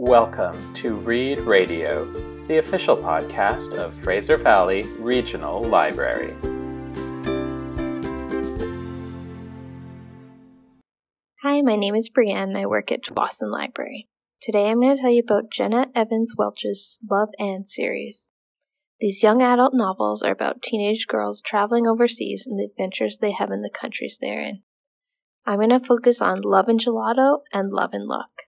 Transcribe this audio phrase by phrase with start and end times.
[0.00, 2.04] Welcome to Read Radio,
[2.46, 6.36] the official podcast of Fraser Valley Regional Library.
[11.42, 14.06] Hi, my name is Brienne and I work at Tsawwassen Library.
[14.40, 18.30] Today I'm going to tell you about Jenna Evans Welch's Love and series.
[19.00, 23.50] These young adult novels are about teenage girls traveling overseas and the adventures they have
[23.50, 24.62] in the countries they're in.
[25.44, 28.44] I'm going to focus on Love and Gelato and Love and Luck.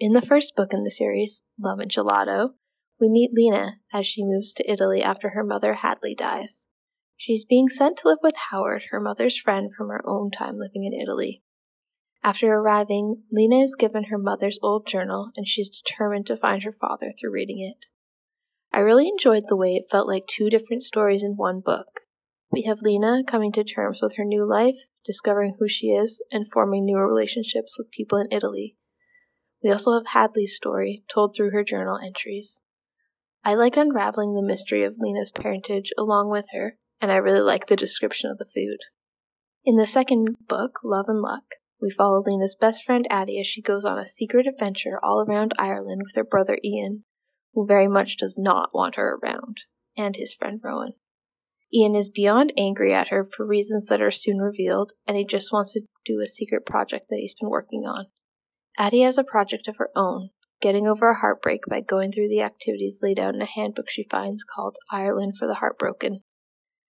[0.00, 2.54] In the first book in the series, Love and Gelato,
[3.00, 6.66] we meet Lena as she moves to Italy after her mother Hadley dies.
[7.16, 10.82] She's being sent to live with Howard, her mother's friend from her own time living
[10.82, 11.44] in Italy.
[12.24, 16.72] After arriving, Lena is given her mother's old journal and she's determined to find her
[16.72, 17.86] father through reading it.
[18.72, 22.00] I really enjoyed the way it felt like two different stories in one book.
[22.50, 24.74] We have Lena coming to terms with her new life,
[25.04, 28.76] discovering who she is, and forming new relationships with people in Italy.
[29.64, 32.60] We also have Hadley's story, told through her journal entries.
[33.42, 37.66] I like unraveling the mystery of Lena's parentage along with her, and I really like
[37.66, 38.76] the description of the food.
[39.64, 41.44] In the second book, Love and Luck,
[41.80, 45.54] we follow Lena's best friend Addie as she goes on a secret adventure all around
[45.58, 47.04] Ireland with her brother Ian,
[47.54, 49.62] who very much does not want her around,
[49.96, 50.92] and his friend Rowan.
[51.72, 55.52] Ian is beyond angry at her for reasons that are soon revealed, and he just
[55.54, 58.06] wants to do a secret project that he's been working on.
[58.76, 60.30] Addie has a project of her own,
[60.60, 64.02] getting over a heartbreak by going through the activities laid out in a handbook she
[64.02, 66.22] finds called Ireland for the Heartbroken.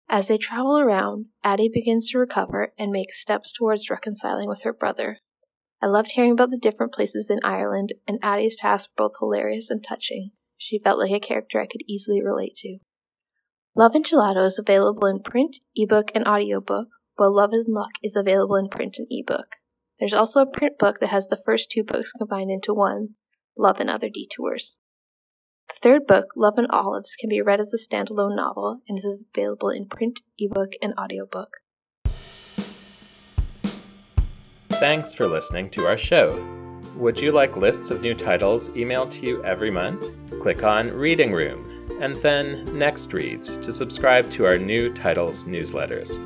[0.07, 4.73] As they travel around, Addie begins to recover and makes steps towards reconciling with her
[4.73, 5.19] brother.
[5.81, 9.69] I loved hearing about the different places in Ireland, and Addie's tasks were both hilarious
[9.69, 10.31] and touching.
[10.57, 12.79] She felt like a character I could easily relate to.
[13.75, 18.15] Love and Gelato is available in print, ebook, and audiobook, while Love and Luck is
[18.15, 19.55] available in print and ebook.
[20.01, 23.09] There's also a print book that has the first two books combined into one
[23.55, 24.79] Love and Other Detours.
[25.69, 29.05] The third book, Love and Olives, can be read as a standalone novel and is
[29.05, 31.49] available in print, ebook, and audiobook.
[34.71, 36.33] Thanks for listening to our show.
[36.95, 40.03] Would you like lists of new titles emailed to you every month?
[40.41, 41.67] Click on Reading Room
[42.01, 46.19] and then Next Reads to subscribe to our new titles newsletters.